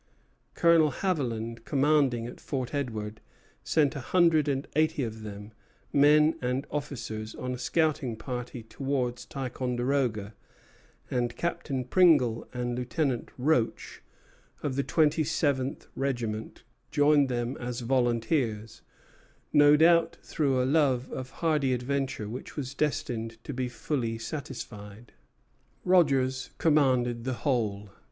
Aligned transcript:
Colonel 0.55 0.89
Haviland, 0.93 1.63
commanding 1.63 2.25
at 2.25 2.41
Fort 2.41 2.73
Edward, 2.73 3.21
sent 3.63 3.95
a 3.95 3.99
hundred 3.99 4.47
and 4.47 4.65
eighty 4.75 5.03
of 5.03 5.21
them, 5.21 5.51
men 5.93 6.33
and 6.41 6.65
officers, 6.71 7.35
on 7.35 7.53
a 7.53 7.57
scouting 7.59 8.15
party 8.15 8.63
towards 8.63 9.25
Ticonderoga; 9.25 10.33
and 11.11 11.35
Captain 11.35 11.85
Pringle 11.85 12.49
and 12.51 12.73
Lieutenant 12.75 13.29
Roche, 13.37 14.01
of 14.63 14.75
the 14.75 14.81
twenty 14.81 15.23
seventh 15.23 15.85
regiment, 15.95 16.63
joined 16.89 17.29
them 17.29 17.55
as 17.57 17.81
volunteers, 17.81 18.81
no 19.53 19.77
doubt 19.77 20.17
through 20.23 20.59
a 20.59 20.65
love 20.65 21.11
of 21.11 21.29
hardy 21.29 21.75
adventure, 21.75 22.27
which 22.27 22.55
was 22.55 22.73
destined 22.73 23.37
to 23.43 23.53
be 23.53 23.69
fully 23.69 24.17
satisfied. 24.17 25.11
Rogers 25.85 26.49
commanded 26.57 27.23
the 27.23 27.33
whole. 27.45 27.89